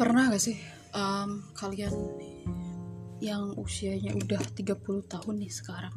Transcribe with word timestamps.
Pernah 0.00 0.32
gak 0.32 0.40
sih 0.40 0.56
um, 0.96 1.52
kalian 1.52 1.92
yang 3.20 3.52
usianya 3.60 4.16
udah 4.16 4.40
30 4.56 4.80
tahun 5.04 5.34
nih 5.44 5.52
sekarang 5.52 5.92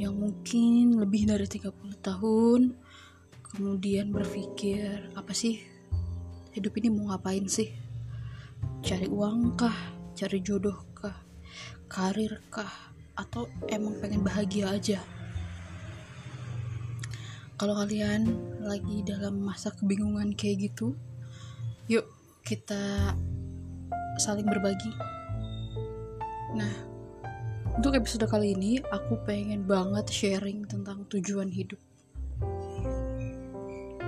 yang 0.00 0.16
mungkin 0.16 0.96
lebih 0.96 1.28
dari 1.28 1.44
30 1.44 1.68
tahun 2.00 2.80
kemudian 3.44 4.08
berpikir 4.08 5.12
apa 5.12 5.36
sih 5.36 5.60
hidup 6.56 6.80
ini 6.80 6.88
mau 6.88 7.12
ngapain 7.12 7.44
sih? 7.44 7.68
Cari 8.80 9.04
uang 9.04 9.52
kah? 9.52 9.76
Cari 10.16 10.40
jodoh 10.40 10.80
kah? 10.96 11.28
Karir 11.92 12.40
kah? 12.48 12.72
Atau 13.20 13.52
emang 13.68 14.00
pengen 14.00 14.24
bahagia 14.24 14.72
aja? 14.72 15.04
Kalau 17.60 17.76
kalian 17.84 18.32
lagi 18.64 19.04
dalam 19.04 19.44
masa 19.44 19.76
kebingungan 19.76 20.32
kayak 20.32 20.72
gitu 20.72 20.96
yuk 21.84 22.17
kita 22.48 23.12
saling 24.16 24.48
berbagi. 24.48 24.88
Nah 26.56 26.74
untuk 27.76 27.92
episode 27.92 28.24
kali 28.24 28.56
ini 28.56 28.80
aku 28.88 29.20
pengen 29.28 29.68
banget 29.68 30.08
sharing 30.08 30.64
tentang 30.64 31.04
tujuan 31.12 31.52
hidup. 31.52 31.78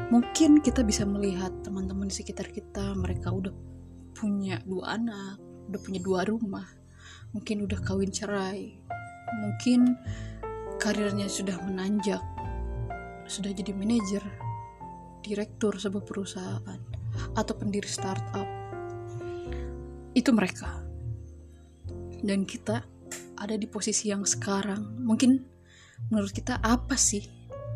Mungkin 0.08 0.64
kita 0.64 0.80
bisa 0.82 1.04
melihat 1.04 1.52
teman-teman 1.62 2.08
di 2.08 2.16
sekitar 2.16 2.48
kita 2.48 2.96
mereka 2.96 3.30
udah 3.30 3.52
punya 4.16 4.58
dua 4.68 5.00
anak 5.00 5.38
udah 5.70 5.80
punya 5.80 6.00
dua 6.02 6.26
rumah 6.26 6.66
mungkin 7.30 7.64
udah 7.64 7.78
kawin 7.80 8.10
cerai 8.10 8.74
mungkin 9.40 9.96
karirnya 10.82 11.30
sudah 11.30 11.56
menanjak 11.62 12.20
sudah 13.30 13.54
jadi 13.54 13.70
manajer 13.70 14.20
direktur 15.22 15.78
sebuah 15.78 16.02
perusahaan 16.02 16.99
atau 17.34 17.54
pendiri 17.56 17.86
startup. 17.86 18.46
Itu 20.12 20.34
mereka. 20.34 20.82
Dan 22.20 22.44
kita 22.44 22.84
ada 23.40 23.54
di 23.56 23.64
posisi 23.64 24.12
yang 24.12 24.28
sekarang. 24.28 25.00
Mungkin 25.00 25.40
menurut 26.12 26.32
kita 26.34 26.60
apa 26.60 26.94
sih? 26.98 27.24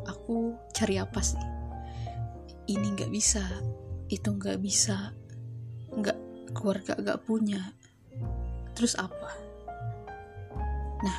Aku 0.05 0.53
cari 0.77 1.00
apa 1.00 1.20
sih? 1.25 1.41
Ini 2.69 2.87
nggak 2.97 3.12
bisa 3.12 3.45
itu 4.12 4.28
nggak 4.37 4.61
bisa 4.61 5.17
nggak 5.97 6.19
keluarga 6.53 6.97
nggak 7.00 7.22
punya. 7.25 7.72
Terus 8.77 8.98
apa? 9.00 9.31
Nah 11.00 11.19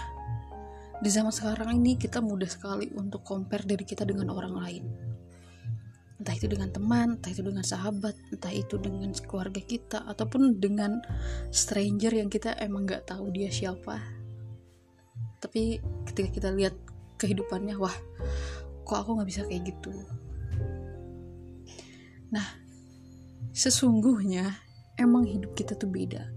di 1.01 1.09
zaman 1.11 1.33
sekarang 1.33 1.75
ini 1.75 1.99
kita 1.99 2.23
mudah 2.23 2.47
sekali 2.47 2.89
untuk 2.95 3.21
compare 3.25 3.67
diri 3.67 3.83
kita 3.83 4.07
dengan 4.07 4.31
orang 4.31 4.55
lain 4.55 5.04
entah 6.15 6.35
itu 6.35 6.47
dengan 6.47 6.71
teman, 6.71 7.19
entah 7.19 7.31
itu 7.31 7.43
dengan 7.43 7.65
sahabat, 7.65 8.15
entah 8.31 8.53
itu 8.53 8.79
dengan 8.79 9.11
keluarga 9.27 9.59
kita, 9.59 10.07
ataupun 10.07 10.63
dengan 10.63 11.03
stranger 11.51 12.15
yang 12.15 12.31
kita 12.31 12.55
emang 12.63 12.87
nggak 12.87 13.11
tahu 13.11 13.27
dia 13.35 13.51
siapa. 13.51 13.99
Tapi 15.43 15.83
ketika 16.07 16.29
kita 16.31 16.49
lihat 16.55 16.75
kehidupannya, 17.19 17.75
wah, 17.75 17.93
kok 18.87 18.97
aku 19.03 19.19
nggak 19.19 19.29
bisa 19.29 19.41
kayak 19.43 19.75
gitu. 19.75 19.91
Nah, 22.31 22.47
sesungguhnya 23.51 24.55
emang 24.95 25.27
hidup 25.27 25.51
kita 25.51 25.75
tuh 25.75 25.91
beda. 25.91 26.31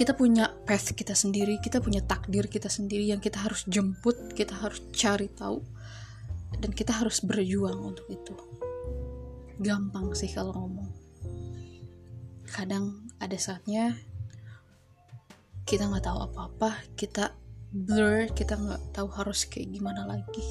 Kita 0.00 0.16
punya 0.16 0.48
path 0.64 0.96
kita 0.96 1.12
sendiri, 1.12 1.60
kita 1.60 1.84
punya 1.84 2.00
takdir 2.00 2.48
kita 2.48 2.72
sendiri 2.72 3.12
yang 3.12 3.20
kita 3.20 3.36
harus 3.36 3.68
jemput, 3.68 4.32
kita 4.32 4.56
harus 4.56 4.80
cari 4.96 5.28
tahu 5.28 5.60
dan 6.58 6.70
kita 6.74 6.90
harus 6.90 7.22
berjuang 7.22 7.78
untuk 7.78 8.10
itu. 8.10 8.34
Gampang 9.60 10.10
sih 10.16 10.32
kalau 10.32 10.56
ngomong. 10.56 10.90
Kadang 12.50 13.06
ada 13.22 13.36
saatnya 13.38 13.94
kita 15.68 15.86
nggak 15.86 16.02
tahu 16.02 16.18
apa-apa 16.26 16.82
kita 16.98 17.30
blur 17.70 18.26
kita 18.34 18.58
nggak 18.58 18.90
tahu 18.90 19.06
harus 19.14 19.46
kayak 19.46 19.70
gimana 19.70 20.02
lagi. 20.02 20.42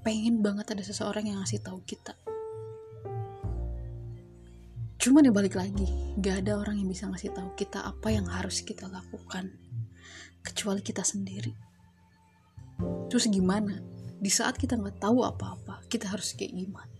Pengen 0.00 0.40
banget 0.40 0.72
ada 0.72 0.80
seseorang 0.80 1.28
yang 1.28 1.44
ngasih 1.44 1.60
tahu 1.60 1.84
kita. 1.84 2.16
Cuman 4.96 5.28
ya 5.28 5.30
balik 5.30 5.54
lagi 5.54 5.86
gak 6.18 6.42
ada 6.42 6.58
orang 6.58 6.82
yang 6.82 6.90
bisa 6.90 7.06
ngasih 7.06 7.30
tahu 7.30 7.54
kita 7.54 7.78
apa 7.78 8.10
yang 8.10 8.26
harus 8.26 8.62
kita 8.62 8.90
lakukan. 8.90 9.54
Kecuali 10.42 10.82
kita 10.82 11.02
sendiri. 11.02 11.54
Terus 13.10 13.26
gimana 13.30 13.95
di 14.16 14.30
saat 14.32 14.56
kita 14.56 14.80
nggak 14.80 14.98
tahu 15.02 15.20
apa-apa 15.22 15.84
kita 15.92 16.08
harus 16.08 16.32
kayak 16.32 16.56
gimana 16.56 16.95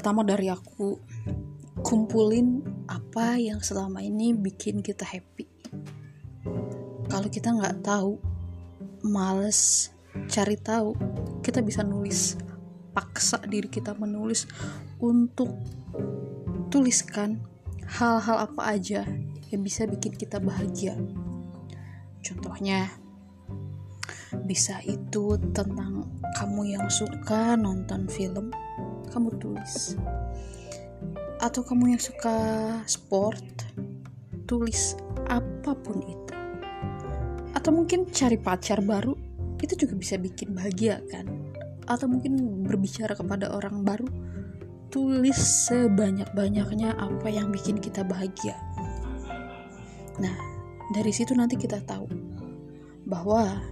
pertama 0.00 0.24
dari 0.24 0.48
aku 0.48 0.96
kumpulin 1.84 2.64
apa 2.88 3.36
yang 3.36 3.60
selama 3.60 4.00
ini 4.00 4.32
bikin 4.32 4.80
kita 4.80 5.04
happy. 5.04 5.44
Kalau 7.04 7.28
kita 7.28 7.52
nggak 7.52 7.84
tahu 7.84 8.16
males 9.04 9.92
cari 10.24 10.56
tahu 10.56 10.96
kita 11.44 11.60
bisa 11.60 11.84
nulis 11.84 12.40
paksa 12.96 13.44
diri 13.44 13.68
kita 13.68 13.92
menulis 13.92 14.48
untuk 15.04 15.52
tuliskan 16.72 17.36
hal-hal 17.84 18.48
apa 18.48 18.72
aja 18.72 19.04
yang 19.52 19.60
bisa 19.60 19.84
bikin 19.84 20.16
kita 20.16 20.40
bahagia. 20.40 20.96
Contohnya 22.24 22.88
bisa 24.48 24.80
itu 24.80 25.36
tentang 25.52 26.08
kamu 26.40 26.72
yang 26.72 26.88
suka 26.88 27.52
nonton 27.60 28.08
film 28.08 28.48
kamu 29.10 29.36
tulis. 29.42 29.98
Atau 31.42 31.66
kamu 31.66 31.98
yang 31.98 32.02
suka 32.02 32.36
sport 32.86 33.42
tulis 34.46 34.94
apa 35.26 35.74
pun 35.74 35.98
itu. 36.02 36.34
Atau 37.54 37.74
mungkin 37.74 38.08
cari 38.08 38.38
pacar 38.38 38.80
baru 38.80 39.12
itu 39.60 39.74
juga 39.76 39.94
bisa 39.98 40.16
bikin 40.16 40.56
bahagia 40.56 41.02
kan? 41.10 41.26
Atau 41.90 42.06
mungkin 42.06 42.64
berbicara 42.64 43.12
kepada 43.18 43.50
orang 43.50 43.82
baru 43.82 44.06
tulis 44.90 45.38
sebanyak-banyaknya 45.70 46.98
apa 46.98 47.28
yang 47.30 47.54
bikin 47.54 47.78
kita 47.78 48.02
bahagia. 48.02 48.58
Nah 50.18 50.34
dari 50.90 51.14
situ 51.14 51.38
nanti 51.38 51.54
kita 51.54 51.78
tahu 51.86 52.10
bahwa 53.06 53.62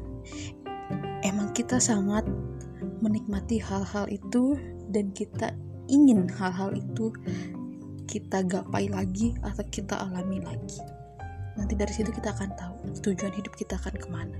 emang 1.26 1.50
kita 1.54 1.82
sangat 1.82 2.22
menikmati 3.02 3.58
hal-hal 3.58 4.06
itu 4.10 4.54
dan 4.88 5.12
kita 5.12 5.52
ingin 5.88 6.28
hal-hal 6.32 6.72
itu 6.72 7.12
kita 8.08 8.40
gapai 8.44 8.88
lagi 8.88 9.36
atau 9.44 9.64
kita 9.68 10.00
alami 10.00 10.40
lagi. 10.40 10.80
Nanti 11.60 11.76
dari 11.76 11.92
situ 11.92 12.08
kita 12.08 12.32
akan 12.32 12.50
tahu 12.56 12.76
tujuan 13.04 13.34
hidup 13.36 13.52
kita 13.52 13.76
akan 13.76 13.94
ke 14.00 14.08
mana. 14.08 14.38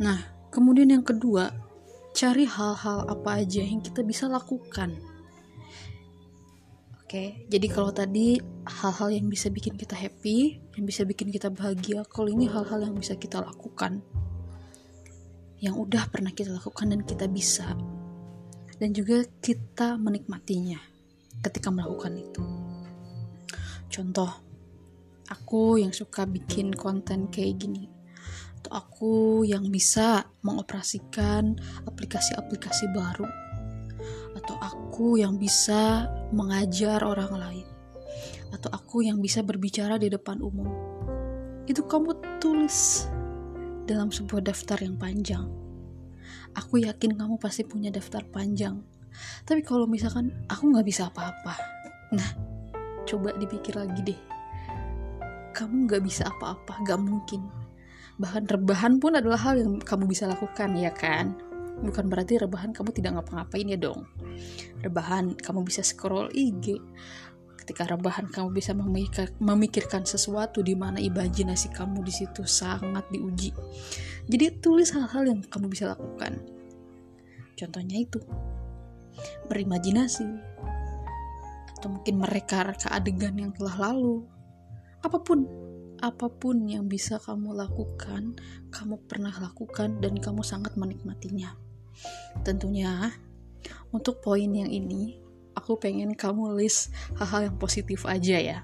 Nah, 0.00 0.16
kemudian 0.48 0.88
yang 0.88 1.04
kedua, 1.04 1.52
cari 2.16 2.48
hal-hal 2.48 3.04
apa 3.04 3.44
aja 3.44 3.60
yang 3.60 3.84
kita 3.84 4.00
bisa 4.00 4.30
lakukan 4.30 4.96
Oke, 7.10 7.42
jadi 7.50 7.66
kalau 7.66 7.90
tadi 7.90 8.38
hal-hal 8.70 9.10
yang 9.10 9.26
bisa 9.26 9.50
bikin 9.50 9.74
kita 9.74 9.98
happy, 9.98 10.62
yang 10.78 10.86
bisa 10.86 11.02
bikin 11.02 11.34
kita 11.34 11.50
bahagia, 11.50 12.06
kalau 12.06 12.30
ini 12.30 12.46
hal-hal 12.46 12.86
yang 12.86 12.94
bisa 12.94 13.18
kita 13.18 13.42
lakukan, 13.42 13.98
yang 15.58 15.74
udah 15.74 16.06
pernah 16.06 16.30
kita 16.30 16.54
lakukan 16.54 16.86
dan 16.94 17.02
kita 17.02 17.26
bisa, 17.26 17.74
dan 18.78 18.94
juga 18.94 19.26
kita 19.42 19.98
menikmatinya 19.98 20.78
ketika 21.42 21.74
melakukan 21.74 22.14
itu. 22.14 22.46
Contoh, 23.90 24.30
aku 25.26 25.82
yang 25.82 25.90
suka 25.90 26.30
bikin 26.30 26.70
konten 26.70 27.26
kayak 27.26 27.58
gini, 27.58 27.90
atau 28.62 28.70
aku 28.86 29.42
yang 29.42 29.66
bisa 29.66 30.30
mengoperasikan 30.46 31.58
aplikasi-aplikasi 31.90 32.86
baru 32.94 33.49
atau 34.40 34.56
aku 34.56 35.20
yang 35.20 35.36
bisa 35.36 36.08
mengajar 36.32 37.04
orang 37.04 37.32
lain 37.36 37.68
atau 38.50 38.72
aku 38.72 39.06
yang 39.06 39.20
bisa 39.20 39.44
berbicara 39.44 40.00
di 40.00 40.10
depan 40.10 40.40
umum 40.42 40.68
itu 41.70 41.86
kamu 41.86 42.40
tulis 42.42 43.06
dalam 43.86 44.10
sebuah 44.10 44.46
daftar 44.46 44.78
yang 44.82 44.98
panjang. 44.98 45.46
Aku 46.54 46.82
yakin 46.82 47.14
kamu 47.14 47.38
pasti 47.38 47.62
punya 47.62 47.94
daftar 47.94 48.26
panjang. 48.26 48.82
Tapi 49.46 49.62
kalau 49.62 49.86
misalkan 49.86 50.30
aku 50.46 50.70
nggak 50.70 50.86
bisa 50.86 51.10
apa-apa, 51.10 51.54
nah 52.14 52.30
coba 53.06 53.34
dipikir 53.38 53.74
lagi 53.78 54.14
deh. 54.14 54.20
Kamu 55.54 55.90
nggak 55.90 56.02
bisa 56.06 56.30
apa-apa, 56.30 56.78
gak 56.86 57.02
mungkin. 57.02 57.42
Bahkan 58.22 58.46
rebahan 58.46 59.02
pun 59.02 59.18
adalah 59.18 59.38
hal 59.42 59.58
yang 59.58 59.82
kamu 59.82 60.06
bisa 60.06 60.30
lakukan, 60.30 60.78
ya 60.78 60.94
kan? 60.94 61.34
Bukan 61.80 62.12
berarti 62.12 62.36
rebahan 62.36 62.76
kamu 62.76 62.92
tidak 62.92 63.20
ngapa-ngapain 63.20 63.66
ya 63.68 63.78
dong. 63.80 64.04
Rebahan 64.84 65.36
kamu 65.40 65.64
bisa 65.64 65.80
scroll 65.80 66.28
IG. 66.36 66.76
Ketika 67.60 67.88
rebahan 67.88 68.28
kamu 68.28 68.52
bisa 68.52 68.72
memikir, 68.76 69.32
memikirkan 69.40 70.04
sesuatu 70.04 70.60
di 70.60 70.76
mana 70.76 71.00
imajinasi 71.00 71.72
kamu 71.72 72.04
di 72.04 72.12
situ 72.12 72.44
sangat 72.44 73.06
diuji. 73.08 73.54
Jadi 74.28 74.60
tulis 74.60 74.92
hal-hal 74.92 75.28
yang 75.28 75.40
kamu 75.46 75.72
bisa 75.72 75.88
lakukan. 75.88 76.40
Contohnya 77.56 78.00
itu 78.00 78.20
berimajinasi 79.48 80.26
atau 81.80 81.88
mungkin 81.96 82.20
mereka-reka 82.20 82.92
adegan 82.92 83.36
yang 83.40 83.52
telah 83.56 83.92
lalu. 83.92 84.24
Apa 85.00 85.16
pun 85.20 85.48
apa 86.00 86.32
pun 86.32 86.64
yang 86.64 86.88
bisa 86.88 87.20
kamu 87.20 87.52
lakukan, 87.52 88.36
kamu 88.72 88.94
pernah 89.04 89.32
lakukan 89.36 90.00
dan 90.00 90.16
kamu 90.16 90.40
sangat 90.40 90.72
menikmatinya. 90.80 91.69
Tentunya, 92.46 93.12
untuk 93.90 94.22
poin 94.22 94.48
yang 94.48 94.70
ini, 94.70 95.20
aku 95.56 95.76
pengen 95.76 96.14
kamu 96.14 96.56
list 96.56 96.94
hal-hal 97.18 97.52
yang 97.52 97.56
positif 97.60 98.06
aja 98.06 98.36
ya. 98.38 98.58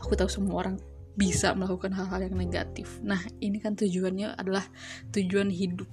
Aku 0.00 0.14
tahu 0.14 0.30
semua 0.30 0.64
orang 0.66 0.76
bisa 1.18 1.50
melakukan 1.58 1.90
hal-hal 1.98 2.30
yang 2.30 2.38
negatif. 2.38 3.02
Nah, 3.02 3.18
ini 3.42 3.58
kan 3.58 3.74
tujuannya 3.74 4.38
adalah 4.38 4.62
tujuan 5.10 5.50
hidup. 5.50 5.90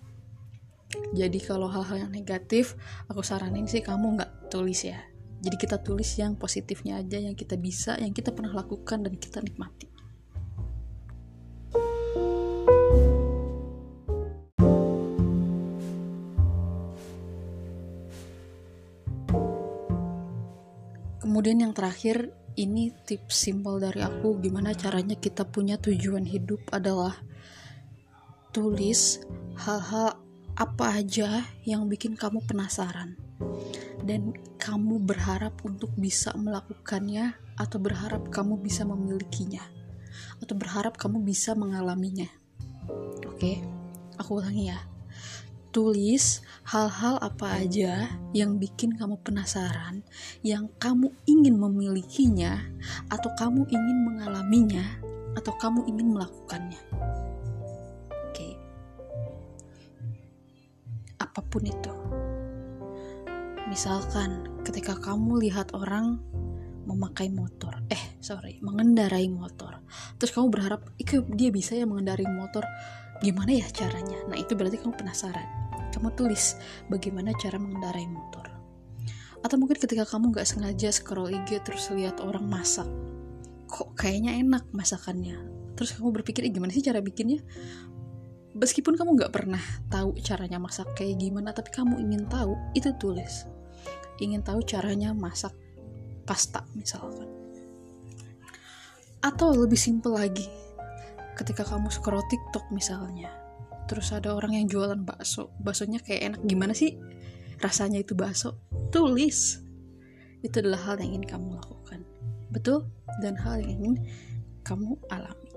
Jadi 1.17 1.41
kalau 1.41 1.65
hal-hal 1.67 2.07
yang 2.07 2.11
negatif, 2.13 2.77
aku 3.09 3.25
saranin 3.25 3.65
sih 3.65 3.81
kamu 3.81 4.21
nggak 4.21 4.53
tulis 4.53 4.85
ya. 4.85 5.01
Jadi 5.41 5.55
kita 5.57 5.81
tulis 5.81 6.07
yang 6.17 6.37
positifnya 6.37 7.01
aja, 7.01 7.17
yang 7.17 7.33
kita 7.33 7.57
bisa, 7.57 7.97
yang 7.97 8.13
kita 8.13 8.31
pernah 8.31 8.53
lakukan 8.53 9.01
dan 9.03 9.13
kita 9.17 9.41
nikmati. 9.41 9.94
Kemudian 21.35 21.67
yang 21.67 21.75
terakhir, 21.75 22.31
ini 22.55 22.95
tips 22.95 23.35
simpel 23.43 23.83
dari 23.83 23.99
aku 23.99 24.39
gimana 24.39 24.71
caranya 24.71 25.19
kita 25.19 25.43
punya 25.43 25.75
tujuan 25.75 26.23
hidup 26.23 26.63
adalah 26.71 27.11
tulis 28.55 29.19
hal-hal 29.59 30.15
apa 30.55 31.03
aja 31.03 31.43
yang 31.67 31.91
bikin 31.91 32.15
kamu 32.15 32.39
penasaran 32.47 33.19
dan 34.07 34.31
kamu 34.55 35.03
berharap 35.03 35.59
untuk 35.67 35.91
bisa 35.99 36.31
melakukannya 36.39 37.35
atau 37.59 37.83
berharap 37.83 38.31
kamu 38.31 38.55
bisa 38.55 38.87
memilikinya 38.87 39.67
atau 40.39 40.55
berharap 40.55 40.95
kamu 40.95 41.19
bisa 41.19 41.51
mengalaminya. 41.51 42.31
Oke, 43.27 43.59
aku 44.15 44.39
ulangi 44.39 44.71
ya 44.71 44.79
tulis 45.75 46.39
hal-hal 46.71 47.19
apa 47.19 47.59
aja 47.59 48.07
yang 48.31 48.55
bikin 48.55 48.95
kamu 48.95 49.19
penasaran, 49.19 50.07
yang 50.39 50.71
kamu 50.79 51.11
ingin 51.27 51.59
memilikinya, 51.59 52.63
atau 53.11 53.27
kamu 53.35 53.67
ingin 53.67 53.97
mengalaminya, 54.07 54.87
atau 55.35 55.51
kamu 55.59 55.83
ingin 55.91 56.15
melakukannya. 56.15 56.79
Oke, 58.07 58.55
apa 61.19 61.43
pun 61.43 61.67
itu, 61.67 61.93
misalkan 63.67 64.63
ketika 64.63 64.95
kamu 64.95 65.43
lihat 65.43 65.75
orang 65.75 66.23
memakai 66.87 67.27
motor, 67.27 67.83
eh 67.91 68.15
sorry, 68.23 68.63
mengendarai 68.63 69.27
motor, 69.27 69.83
terus 70.15 70.31
kamu 70.31 70.55
berharap, 70.55 70.87
dia 71.35 71.51
bisa 71.51 71.75
ya 71.75 71.83
mengendarai 71.83 72.31
motor, 72.31 72.63
gimana 73.19 73.59
ya 73.59 73.67
caranya? 73.75 74.23
Nah 74.31 74.39
itu 74.39 74.55
berarti 74.55 74.79
kamu 74.79 74.95
penasaran 74.95 75.64
kamu 75.95 76.11
tulis 76.19 76.59
bagaimana 76.91 77.31
cara 77.39 77.55
mengendarai 77.55 78.05
motor. 78.11 78.51
Atau 79.39 79.55
mungkin 79.55 79.79
ketika 79.79 80.03
kamu 80.03 80.35
gak 80.35 80.49
sengaja 80.49 80.91
scroll 80.91 81.31
IG 81.31 81.63
terus 81.63 81.87
lihat 81.93 82.19
orang 82.19 82.43
masak, 82.43 82.89
kok 83.71 83.95
kayaknya 83.95 84.35
enak 84.41 84.67
masakannya. 84.75 85.37
Terus 85.79 85.95
kamu 85.95 86.11
berpikir, 86.21 86.43
eh, 86.43 86.51
gimana 86.51 86.73
sih 86.73 86.83
cara 86.83 86.99
bikinnya? 86.99 87.39
Meskipun 88.55 88.97
kamu 88.97 89.21
gak 89.21 89.31
pernah 89.35 89.61
tahu 89.91 90.17
caranya 90.23 90.57
masak 90.57 90.91
kayak 90.97 91.21
gimana, 91.21 91.53
tapi 91.53 91.69
kamu 91.69 91.99
ingin 92.03 92.25
tahu, 92.25 92.57
itu 92.73 92.89
tulis. 92.97 93.45
Ingin 94.17 94.41
tahu 94.41 94.63
caranya 94.65 95.11
masak 95.11 95.51
pasta 96.25 96.65
misalkan. 96.73 97.29
Atau 99.21 99.53
lebih 99.53 99.77
simpel 99.77 100.17
lagi, 100.17 100.49
ketika 101.37 101.67
kamu 101.67 101.91
scroll 101.93 102.25
TikTok 102.31 102.71
misalnya, 102.73 103.44
terus 103.85 104.13
ada 104.13 104.33
orang 104.33 104.57
yang 104.57 104.65
jualan 104.69 105.01
bakso. 105.01 105.53
Baksonya 105.61 106.01
kayak 106.01 106.21
enak. 106.33 106.41
Gimana 106.45 106.73
sih 106.73 106.97
rasanya 107.61 108.01
itu 108.01 108.17
bakso? 108.17 108.57
Tulis. 108.89 109.61
Itu 110.41 110.61
adalah 110.61 110.93
hal 110.93 111.01
yang 111.01 111.21
ingin 111.21 111.25
kamu 111.25 111.57
lakukan. 111.57 111.99
Betul? 112.53 112.89
Dan 113.21 113.37
hal 113.41 113.61
yang 113.61 113.81
ingin 113.81 113.95
kamu 114.65 114.97
alami. 115.09 115.51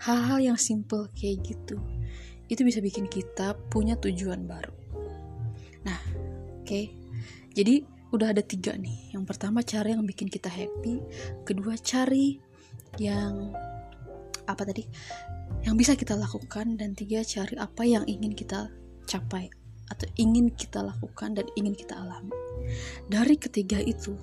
Hal-hal 0.00 0.38
yang 0.40 0.58
simple 0.58 1.12
kayak 1.12 1.44
gitu 1.44 1.76
itu 2.50 2.66
bisa 2.66 2.82
bikin 2.82 3.06
kita 3.06 3.54
punya 3.70 3.94
tujuan 3.94 4.42
baru. 4.42 4.74
Nah 5.86 6.00
oke. 6.60 6.66
Okay. 6.66 6.90
jadi 7.54 7.86
udah 8.10 8.34
ada 8.34 8.42
tiga 8.42 8.74
nih. 8.74 9.14
Yang 9.14 9.24
pertama 9.30 9.62
cari 9.62 9.94
yang 9.94 10.02
bikin 10.02 10.26
kita 10.26 10.50
happy. 10.50 10.98
Kedua 11.46 11.78
cari 11.78 12.42
yang 12.98 13.54
apa 14.50 14.62
tadi 14.66 14.82
yang 15.64 15.76
bisa 15.76 15.92
kita 15.96 16.16
lakukan 16.16 16.80
dan 16.80 16.96
tiga 16.96 17.20
cari 17.20 17.56
apa 17.60 17.82
yang 17.84 18.04
ingin 18.08 18.32
kita 18.32 18.72
capai 19.04 19.52
atau 19.90 20.06
ingin 20.16 20.54
kita 20.54 20.80
lakukan 20.80 21.34
dan 21.36 21.46
ingin 21.58 21.74
kita 21.74 21.98
alami. 21.98 22.32
Dari 23.10 23.36
ketiga 23.36 23.82
itu 23.82 24.14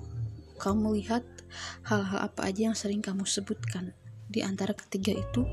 kamu 0.58 0.98
lihat 0.98 1.22
hal-hal 1.86 2.18
apa 2.24 2.48
aja 2.48 2.72
yang 2.72 2.76
sering 2.76 3.04
kamu 3.04 3.28
sebutkan. 3.28 3.94
Di 4.28 4.44
antara 4.44 4.76
ketiga 4.76 5.16
itu 5.16 5.44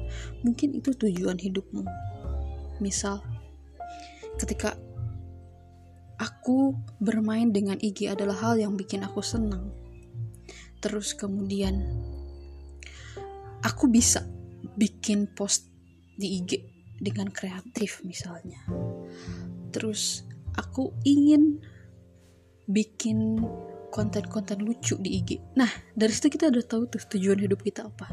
mungkin 0.44 0.76
itu 0.76 0.96
tujuan 0.96 1.40
hidupmu. 1.40 1.84
Misal 2.80 3.24
ketika 4.40 4.76
aku 6.20 6.76
bermain 7.00 7.52
dengan 7.52 7.80
IG 7.80 8.12
adalah 8.12 8.36
hal 8.40 8.56
yang 8.60 8.76
bikin 8.80 9.04
aku 9.04 9.20
senang. 9.20 9.72
Terus 10.80 11.16
kemudian 11.16 11.82
aku 13.64 13.88
bisa 13.88 14.24
bikin 14.76 15.28
post 15.32 15.75
di 16.16 16.42
IG 16.42 16.52
dengan 17.00 17.28
kreatif 17.30 18.02
misalnya 18.08 18.60
terus 19.76 20.24
aku 20.56 20.96
ingin 21.04 21.60
bikin 22.66 23.44
konten-konten 23.96 24.60
lucu 24.60 25.00
di 25.00 25.24
IG. 25.24 25.40
Nah, 25.56 25.72
dari 25.96 26.12
situ 26.12 26.28
kita 26.28 26.52
udah 26.52 26.66
tahu 26.68 26.84
tuh 26.92 27.00
tujuan 27.16 27.40
hidup 27.40 27.64
kita 27.64 27.88
apa. 27.88 28.12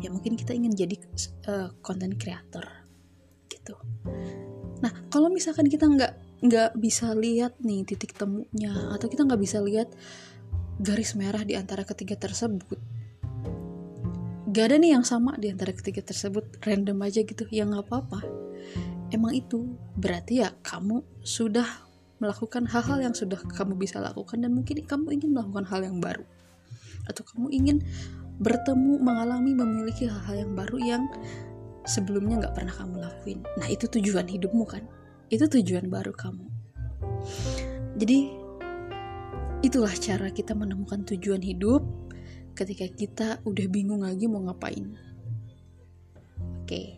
Ya 0.00 0.08
mungkin 0.08 0.32
kita 0.32 0.56
ingin 0.56 0.72
jadi 0.72 0.96
konten 1.84 2.16
uh, 2.16 2.16
creator 2.16 2.64
gitu. 3.52 3.76
Nah, 4.80 4.92
kalau 5.12 5.28
misalkan 5.28 5.68
kita 5.68 5.84
nggak 5.84 6.40
nggak 6.40 6.70
bisa 6.80 7.12
lihat 7.12 7.60
nih 7.60 7.84
titik 7.84 8.16
temunya 8.16 8.72
atau 8.96 9.12
kita 9.12 9.28
nggak 9.28 9.42
bisa 9.44 9.60
lihat 9.60 9.92
garis 10.80 11.12
merah 11.12 11.44
di 11.44 11.52
antara 11.52 11.84
ketiga 11.84 12.16
tersebut, 12.16 12.80
gak 14.50 14.64
ada 14.70 14.76
nih 14.82 14.98
yang 14.98 15.06
sama 15.06 15.38
di 15.38 15.50
antara 15.50 15.70
ketiga 15.70 16.02
tersebut. 16.02 16.58
Random 16.66 16.98
aja 17.06 17.22
gitu. 17.22 17.46
Ya 17.54 17.62
nggak 17.66 17.86
apa-apa. 17.86 18.20
Emang 19.10 19.34
itu 19.34 19.78
berarti 19.98 20.42
ya 20.42 20.54
kamu 20.62 21.02
sudah 21.22 21.66
melakukan 22.20 22.68
hal-hal 22.68 23.00
yang 23.00 23.14
sudah 23.16 23.40
kamu 23.56 23.80
bisa 23.80 23.98
lakukan 23.98 24.44
dan 24.44 24.52
mungkin 24.52 24.84
kamu 24.84 25.16
ingin 25.16 25.30
melakukan 25.32 25.66
hal 25.66 25.80
yang 25.86 25.98
baru. 25.98 26.26
Atau 27.08 27.24
kamu 27.26 27.48
ingin 27.50 27.82
bertemu 28.40 29.00
mengalami 29.00 29.52
memiliki 29.56 30.06
hal-hal 30.06 30.46
yang 30.46 30.52
baru 30.52 30.76
yang 30.78 31.02
sebelumnya 31.88 32.46
nggak 32.46 32.54
pernah 32.54 32.74
kamu 32.74 32.94
lakuin. 33.00 33.40
Nah 33.56 33.66
itu 33.70 33.88
tujuan 33.88 34.26
hidupmu 34.28 34.64
kan? 34.68 34.84
Itu 35.32 35.48
tujuan 35.48 35.88
baru 35.88 36.12
kamu. 36.12 36.46
Jadi 37.96 38.18
itulah 39.60 39.92
cara 39.92 40.28
kita 40.32 40.56
menemukan 40.56 41.04
tujuan 41.04 41.40
hidup 41.44 41.84
ketika 42.54 42.86
kita 42.90 43.28
udah 43.46 43.66
bingung 43.70 44.02
lagi 44.04 44.26
mau 44.26 44.42
ngapain. 44.44 44.94
Oke, 46.62 46.96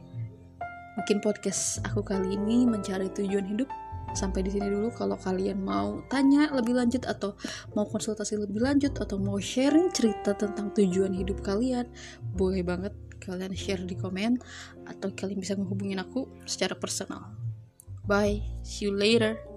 mungkin 0.99 1.25
podcast 1.25 1.81
aku 1.89 2.05
kali 2.05 2.37
ini 2.37 2.69
mencari 2.69 3.09
tujuan 3.13 3.47
hidup. 3.49 3.69
Sampai 4.13 4.45
di 4.45 4.53
sini 4.53 4.69
dulu. 4.69 4.93
Kalau 4.93 5.17
kalian 5.17 5.65
mau 5.65 6.05
tanya 6.13 6.53
lebih 6.53 6.77
lanjut 6.77 7.09
atau 7.09 7.33
mau 7.73 7.89
konsultasi 7.89 8.37
lebih 8.37 8.61
lanjut 8.61 8.93
atau 9.01 9.17
mau 9.17 9.41
sharing 9.41 9.89
cerita 9.89 10.37
tentang 10.37 10.69
tujuan 10.77 11.17
hidup 11.17 11.41
kalian 11.41 11.89
boleh 12.37 12.61
banget 12.61 12.93
kalian 13.25 13.57
share 13.57 13.81
di 13.87 13.97
komen 13.97 14.37
atau 14.85 15.09
kalian 15.15 15.41
bisa 15.41 15.57
menghubungin 15.57 16.03
aku 16.03 16.29
secara 16.45 16.77
personal. 16.77 17.33
Bye 18.05 18.45
see 18.61 18.91
you 18.91 18.93
later 18.93 19.52